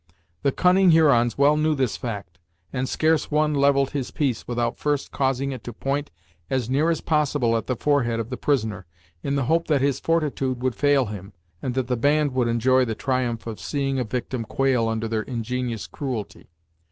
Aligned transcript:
The 0.41 0.51
cunning 0.51 0.89
Hurons 0.89 1.37
well 1.37 1.55
knew 1.57 1.75
this 1.75 1.95
fact, 1.95 2.39
and 2.73 2.89
scarce 2.89 3.29
one 3.29 3.53
levelled 3.53 3.91
his 3.91 4.09
piece 4.09 4.47
without 4.47 4.79
first 4.79 5.11
causing 5.11 5.51
it 5.51 5.63
to 5.65 5.73
point 5.73 6.09
as 6.49 6.71
near 6.71 6.89
as 6.89 7.01
possible 7.01 7.55
at 7.55 7.67
the 7.67 7.75
forehead 7.75 8.19
of 8.19 8.31
the 8.31 8.35
prisoner, 8.35 8.87
in 9.21 9.35
the 9.35 9.45
hope 9.45 9.67
that 9.67 9.81
his 9.81 9.99
fortitude 9.99 10.63
would 10.63 10.73
fail 10.73 11.05
him, 11.05 11.33
and 11.61 11.75
that 11.75 11.85
the 11.85 11.95
band 11.97 12.33
would 12.33 12.47
enjoy 12.47 12.83
the 12.83 12.95
triumph 12.95 13.45
of 13.45 13.59
seeing 13.59 13.99
a 13.99 14.03
victim 14.03 14.43
quail 14.43 14.87
under 14.89 15.07
their 15.07 15.21
ingenious 15.21 15.85
cruelty. 15.85 16.49